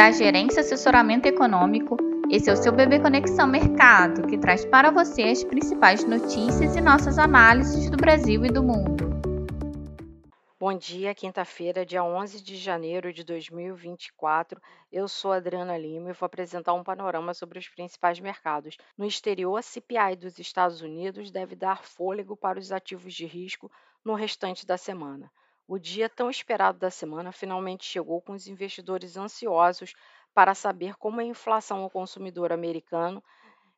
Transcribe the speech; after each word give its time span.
da 0.00 0.10
Gerência 0.10 0.62
Assessoramento 0.62 1.28
Econômico. 1.28 1.94
Esse 2.30 2.48
é 2.48 2.54
o 2.54 2.56
seu 2.56 2.72
Bebê 2.72 2.98
Conexão 2.98 3.46
Mercado, 3.46 4.26
que 4.26 4.38
traz 4.38 4.64
para 4.64 4.90
você 4.90 5.24
as 5.24 5.44
principais 5.44 6.04
notícias 6.04 6.74
e 6.74 6.80
nossas 6.80 7.18
análises 7.18 7.90
do 7.90 7.98
Brasil 7.98 8.42
e 8.46 8.48
do 8.48 8.62
mundo. 8.62 9.10
Bom 10.58 10.72
dia, 10.72 11.14
quinta-feira, 11.14 11.84
dia 11.84 12.02
11 12.02 12.42
de 12.42 12.56
janeiro 12.56 13.12
de 13.12 13.22
2024. 13.22 14.58
Eu 14.90 15.06
sou 15.06 15.32
Adriana 15.32 15.76
Lima 15.76 16.08
e 16.08 16.14
vou 16.14 16.24
apresentar 16.24 16.72
um 16.72 16.82
panorama 16.82 17.34
sobre 17.34 17.58
os 17.58 17.68
principais 17.68 18.18
mercados. 18.18 18.78
No 18.96 19.04
exterior, 19.04 19.54
a 19.58 19.62
CPI 19.62 20.16
dos 20.16 20.38
Estados 20.38 20.80
Unidos 20.80 21.30
deve 21.30 21.54
dar 21.54 21.84
fôlego 21.84 22.34
para 22.34 22.58
os 22.58 22.72
ativos 22.72 23.12
de 23.12 23.26
risco 23.26 23.70
no 24.02 24.14
restante 24.14 24.64
da 24.64 24.78
semana. 24.78 25.30
O 25.72 25.78
dia 25.78 26.08
tão 26.08 26.28
esperado 26.28 26.80
da 26.80 26.90
semana 26.90 27.30
finalmente 27.30 27.84
chegou 27.84 28.20
com 28.20 28.32
os 28.32 28.48
investidores 28.48 29.16
ansiosos 29.16 29.94
para 30.34 30.52
saber 30.52 30.96
como 30.96 31.20
a 31.20 31.24
inflação 31.24 31.82
ao 31.82 31.88
consumidor 31.88 32.52
americano, 32.52 33.22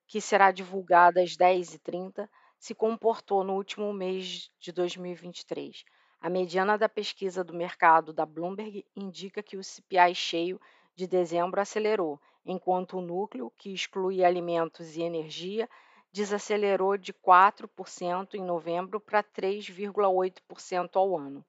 que 0.06 0.19
será 0.19 0.50
divulgada 0.50 1.20
às 1.20 1.36
10h30, 1.36 2.27
se 2.59 2.74
comportou 2.74 3.45
no 3.45 3.52
último 3.52 3.92
mês 3.92 4.50
de 4.59 4.73
2023. 4.73 5.84
A 6.19 6.30
mediana 6.30 6.78
da 6.78 6.88
pesquisa 6.88 7.45
do 7.45 7.52
mercado 7.52 8.11
da 8.11 8.24
Bloomberg 8.24 8.86
indica 8.97 9.42
que 9.42 9.59
o 9.59 9.62
CPI 9.62 10.14
cheio 10.14 10.59
de 10.95 11.06
dezembro 11.06 11.61
acelerou, 11.61 12.19
enquanto 12.42 12.97
o 12.97 13.02
núcleo, 13.02 13.52
que 13.59 13.70
exclui 13.70 14.24
alimentos 14.24 14.97
e 14.97 15.02
energia, 15.02 15.69
desacelerou 16.11 16.97
de 16.97 17.12
4% 17.12 18.33
em 18.33 18.42
novembro 18.42 18.98
para 18.98 19.22
3,8% 19.22 20.97
ao 20.97 21.19
ano 21.19 21.45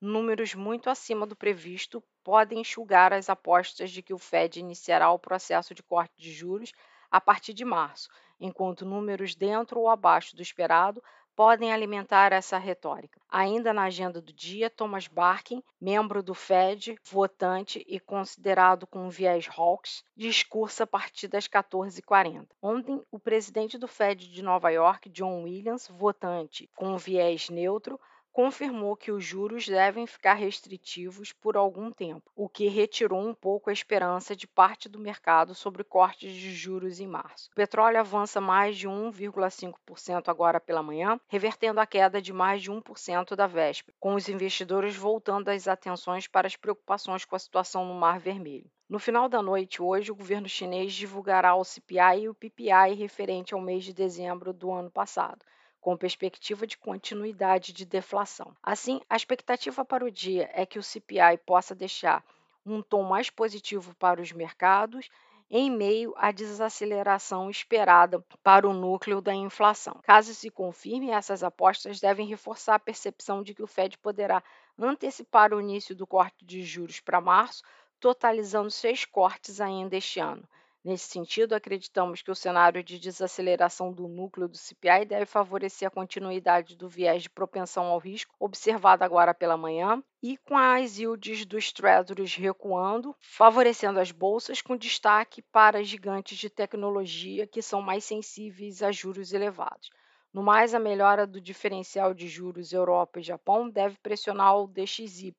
números 0.00 0.54
muito 0.54 0.88
acima 0.90 1.26
do 1.26 1.36
previsto 1.36 2.02
podem 2.22 2.60
enxugar 2.60 3.12
as 3.12 3.28
apostas 3.28 3.90
de 3.90 4.02
que 4.02 4.14
o 4.14 4.18
Fed 4.18 4.60
iniciará 4.60 5.10
o 5.10 5.18
processo 5.18 5.74
de 5.74 5.82
corte 5.82 6.14
de 6.16 6.32
juros 6.32 6.72
a 7.10 7.20
partir 7.20 7.54
de 7.54 7.64
março, 7.64 8.08
enquanto 8.38 8.84
números 8.84 9.34
dentro 9.34 9.80
ou 9.80 9.88
abaixo 9.88 10.36
do 10.36 10.42
esperado 10.42 11.02
podem 11.38 11.72
alimentar 11.72 12.32
essa 12.32 12.58
retórica. 12.58 13.20
Ainda 13.30 13.72
na 13.72 13.84
agenda 13.84 14.20
do 14.20 14.32
dia, 14.32 14.68
Thomas 14.68 15.06
Barkin, 15.06 15.62
membro 15.80 16.20
do 16.20 16.34
Fed, 16.34 16.98
votante 17.04 17.84
e 17.86 18.00
considerado 18.00 18.88
com 18.88 19.08
viés 19.08 19.48
hawks, 19.56 20.02
discursa 20.16 20.82
a 20.82 20.86
partir 20.86 21.28
das 21.28 21.46
14h40. 21.46 22.48
Ontem, 22.60 23.00
o 23.08 23.20
presidente 23.20 23.78
do 23.78 23.86
Fed 23.86 24.28
de 24.28 24.42
Nova 24.42 24.68
York, 24.70 25.08
John 25.10 25.44
Williams, 25.44 25.86
votante 25.88 26.68
com 26.74 26.98
viés 26.98 27.48
neutro, 27.48 28.00
confirmou 28.38 28.96
que 28.96 29.10
os 29.10 29.24
juros 29.24 29.66
devem 29.66 30.06
ficar 30.06 30.34
restritivos 30.34 31.32
por 31.32 31.56
algum 31.56 31.90
tempo, 31.90 32.30
o 32.36 32.48
que 32.48 32.68
retirou 32.68 33.18
um 33.18 33.34
pouco 33.34 33.68
a 33.68 33.72
esperança 33.72 34.36
de 34.36 34.46
parte 34.46 34.88
do 34.88 35.00
mercado 35.00 35.56
sobre 35.56 35.82
cortes 35.82 36.32
de 36.32 36.54
juros 36.54 37.00
em 37.00 37.06
março. 37.08 37.50
O 37.50 37.56
petróleo 37.56 37.98
avança 37.98 38.40
mais 38.40 38.76
de 38.76 38.86
1,5% 38.86 40.28
agora 40.28 40.60
pela 40.60 40.84
manhã, 40.84 41.18
revertendo 41.26 41.80
a 41.80 41.86
queda 41.86 42.22
de 42.22 42.32
mais 42.32 42.62
de 42.62 42.70
1% 42.70 43.34
da 43.34 43.48
véspera, 43.48 43.96
com 43.98 44.14
os 44.14 44.28
investidores 44.28 44.94
voltando 44.94 45.48
as 45.48 45.66
atenções 45.66 46.28
para 46.28 46.46
as 46.46 46.54
preocupações 46.54 47.24
com 47.24 47.34
a 47.34 47.40
situação 47.40 47.84
no 47.86 47.94
Mar 47.94 48.20
Vermelho. 48.20 48.70
No 48.88 49.00
final 49.00 49.28
da 49.28 49.42
noite, 49.42 49.82
hoje, 49.82 50.12
o 50.12 50.14
governo 50.14 50.48
chinês 50.48 50.92
divulgará 50.92 51.56
o 51.56 51.64
CPI 51.64 52.20
e 52.20 52.28
o 52.28 52.34
PPI 52.34 52.94
referente 52.96 53.52
ao 53.52 53.60
mês 53.60 53.82
de 53.82 53.92
dezembro 53.92 54.52
do 54.52 54.70
ano 54.70 54.92
passado 54.92 55.44
com 55.88 55.96
perspectiva 55.96 56.66
de 56.66 56.76
continuidade 56.76 57.72
de 57.72 57.86
deflação. 57.86 58.54
Assim, 58.62 59.00
a 59.08 59.16
expectativa 59.16 59.86
para 59.86 60.04
o 60.04 60.10
dia 60.10 60.50
é 60.52 60.66
que 60.66 60.78
o 60.78 60.82
CPI 60.82 61.38
possa 61.46 61.74
deixar 61.74 62.22
um 62.66 62.82
tom 62.82 63.04
mais 63.04 63.30
positivo 63.30 63.94
para 63.94 64.20
os 64.20 64.30
mercados 64.30 65.08
em 65.50 65.70
meio 65.70 66.12
à 66.18 66.30
desaceleração 66.30 67.48
esperada 67.48 68.22
para 68.42 68.68
o 68.68 68.74
núcleo 68.74 69.22
da 69.22 69.34
inflação. 69.34 69.98
Caso 70.02 70.34
se 70.34 70.50
confirme, 70.50 71.08
essas 71.08 71.42
apostas 71.42 72.00
devem 72.00 72.26
reforçar 72.26 72.74
a 72.74 72.78
percepção 72.78 73.42
de 73.42 73.54
que 73.54 73.62
o 73.62 73.66
Fed 73.66 73.96
poderá 73.96 74.42
antecipar 74.78 75.54
o 75.54 75.60
início 75.60 75.96
do 75.96 76.06
corte 76.06 76.44
de 76.44 76.62
juros 76.64 77.00
para 77.00 77.18
março, 77.18 77.62
totalizando 77.98 78.70
seis 78.70 79.06
cortes 79.06 79.58
ainda 79.58 79.96
este 79.96 80.20
ano. 80.20 80.46
Nesse 80.84 81.08
sentido, 81.08 81.54
acreditamos 81.54 82.20
que 82.20 82.30
o 82.32 82.34
cenário 82.34 82.82
de 82.82 82.98
desaceleração 82.98 83.92
do 83.92 84.08
núcleo 84.08 84.48
do 84.48 84.56
CPI 84.56 85.04
deve 85.04 85.24
favorecer 85.26 85.86
a 85.86 85.90
continuidade 85.90 86.74
do 86.74 86.88
viés 86.88 87.22
de 87.22 87.30
propensão 87.30 87.84
ao 87.86 87.98
risco 87.98 88.34
observado 88.40 89.04
agora 89.04 89.32
pela 89.32 89.56
manhã 89.56 90.02
e 90.20 90.36
com 90.36 90.56
as 90.56 90.98
yields 90.98 91.44
dos 91.46 91.72
treasuries 91.72 92.34
recuando, 92.34 93.14
favorecendo 93.20 94.00
as 94.00 94.10
bolsas 94.10 94.60
com 94.60 94.76
destaque 94.76 95.42
para 95.42 95.84
gigantes 95.84 96.36
de 96.38 96.50
tecnologia 96.50 97.46
que 97.46 97.62
são 97.62 97.80
mais 97.80 98.02
sensíveis 98.04 98.82
a 98.82 98.90
juros 98.90 99.32
elevados. 99.32 99.90
No 100.32 100.42
mais, 100.42 100.74
a 100.74 100.78
melhora 100.80 101.24
do 101.26 101.40
diferencial 101.40 102.12
de 102.14 102.26
juros 102.28 102.72
Europa 102.72 103.20
e 103.20 103.22
Japão 103.22 103.68
deve 103.70 103.96
pressionar 103.98 104.56
o 104.58 104.66
DXY 104.66 105.34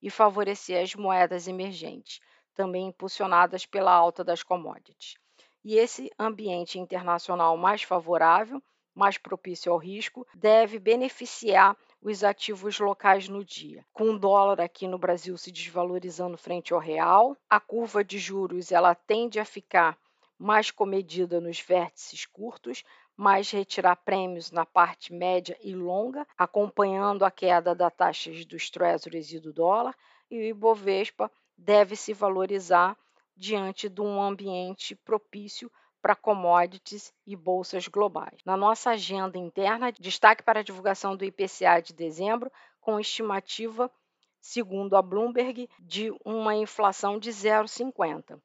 e 0.00 0.08
favorecer 0.08 0.82
as 0.82 0.94
moedas 0.94 1.48
emergentes 1.48 2.20
também 2.54 2.86
impulsionadas 2.88 3.66
pela 3.66 3.92
alta 3.92 4.24
das 4.24 4.42
commodities. 4.42 5.16
E 5.64 5.76
esse 5.76 6.10
ambiente 6.18 6.78
internacional 6.78 7.56
mais 7.56 7.82
favorável, 7.82 8.62
mais 8.94 9.18
propício 9.18 9.72
ao 9.72 9.78
risco, 9.78 10.26
deve 10.34 10.78
beneficiar 10.78 11.76
os 12.00 12.22
ativos 12.22 12.78
locais 12.78 13.28
no 13.28 13.44
dia. 13.44 13.84
Com 13.92 14.10
o 14.10 14.18
dólar 14.18 14.60
aqui 14.60 14.86
no 14.86 14.98
Brasil 14.98 15.36
se 15.36 15.50
desvalorizando 15.50 16.36
frente 16.36 16.72
ao 16.72 16.78
real, 16.78 17.36
a 17.48 17.58
curva 17.58 18.04
de 18.04 18.18
juros 18.18 18.70
ela 18.70 18.94
tende 18.94 19.40
a 19.40 19.44
ficar 19.44 19.98
mais 20.38 20.70
comedida 20.70 21.40
nos 21.40 21.60
vértices 21.60 22.26
curtos, 22.26 22.84
mas 23.16 23.50
retirar 23.50 23.96
prêmios 23.96 24.50
na 24.50 24.66
parte 24.66 25.12
média 25.12 25.56
e 25.62 25.74
longa, 25.74 26.26
acompanhando 26.36 27.24
a 27.24 27.30
queda 27.30 27.74
das 27.74 27.94
taxas 27.94 28.44
dos 28.44 28.68
treasuries 28.68 29.32
e 29.32 29.40
do 29.40 29.52
dólar, 29.52 29.96
e 30.30 30.38
o 30.38 30.42
Ibovespa 30.42 31.30
deve 31.56 31.96
se 31.96 32.12
valorizar 32.12 32.96
diante 33.36 33.88
de 33.88 34.00
um 34.00 34.22
ambiente 34.22 34.94
propício 34.94 35.70
para 36.00 36.14
commodities 36.14 37.12
e 37.26 37.34
bolsas 37.34 37.88
globais. 37.88 38.38
Na 38.44 38.56
nossa 38.56 38.90
agenda 38.90 39.38
interna, 39.38 39.90
destaque 39.90 40.42
para 40.42 40.60
a 40.60 40.62
divulgação 40.62 41.16
do 41.16 41.24
IPCA 41.24 41.80
de 41.82 41.94
dezembro, 41.94 42.52
com 42.78 43.00
estimativa, 43.00 43.90
segundo 44.38 44.96
a 44.96 45.02
Bloomberg, 45.02 45.68
de 45.78 46.12
uma 46.22 46.54
inflação 46.54 47.18
de 47.18 47.30
0,50. 47.30 48.38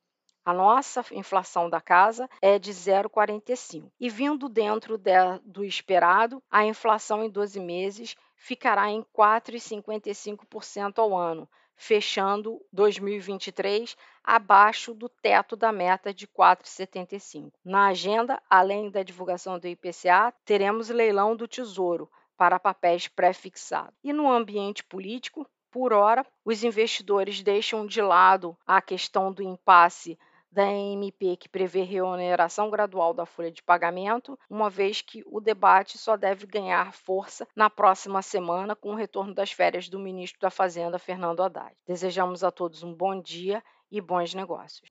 A 0.45 0.53
nossa 0.53 1.05
inflação 1.11 1.69
da 1.69 1.81
casa 1.81 2.29
é 2.41 2.57
de 2.57 2.71
0,45. 2.71 3.91
E 3.99 4.09
vindo 4.09 4.47
dentro 4.47 4.97
de, 4.97 5.11
do 5.43 5.63
esperado, 5.63 6.41
a 6.49 6.65
inflação 6.65 7.23
em 7.23 7.29
12 7.29 7.59
meses 7.59 8.15
ficará 8.39 8.89
em 8.89 9.03
4,55% 9.15 10.97
ao 10.97 11.15
ano, 11.15 11.47
fechando 11.75 12.59
2023 12.71 13.95
abaixo 14.23 14.93
do 14.93 15.07
teto 15.09 15.55
da 15.55 15.71
meta 15.71 16.13
de 16.13 16.25
4,75. 16.25 17.51
Na 17.63 17.87
agenda, 17.87 18.41
além 18.49 18.89
da 18.89 19.03
divulgação 19.03 19.59
do 19.59 19.67
IPCA, 19.67 20.33
teremos 20.45 20.89
leilão 20.89 21.35
do 21.35 21.47
Tesouro 21.47 22.09
para 22.37 22.59
papéis 22.59 23.07
pré-fixados. 23.07 23.93
E 24.03 24.13
no 24.13 24.31
ambiente 24.31 24.83
político, 24.85 25.45
por 25.69 25.91
hora, 25.93 26.25
os 26.43 26.63
investidores 26.63 27.43
deixam 27.43 27.85
de 27.85 28.01
lado 28.01 28.57
a 28.65 28.81
questão 28.81 29.31
do 29.31 29.43
impasse 29.43 30.17
da 30.51 30.65
MP 30.71 31.37
que 31.37 31.49
prevê 31.49 31.83
reoneração 31.83 32.69
gradual 32.69 33.13
da 33.13 33.25
folha 33.25 33.51
de 33.51 33.61
pagamento, 33.61 34.37
uma 34.49 34.69
vez 34.69 35.01
que 35.01 35.23
o 35.25 35.39
debate 35.39 35.97
só 35.97 36.17
deve 36.17 36.45
ganhar 36.47 36.93
força 36.93 37.47
na 37.55 37.69
próxima 37.69 38.21
semana 38.21 38.75
com 38.75 38.91
o 38.91 38.95
retorno 38.95 39.33
das 39.33 39.51
férias 39.51 39.89
do 39.89 39.99
ministro 39.99 40.39
da 40.41 40.49
Fazenda, 40.49 40.97
Fernando 40.97 41.43
Haddad. 41.43 41.75
Desejamos 41.87 42.43
a 42.43 42.51
todos 42.51 42.83
um 42.83 42.93
bom 42.93 43.19
dia 43.21 43.63
e 43.91 44.01
bons 44.01 44.33
negócios. 44.33 44.89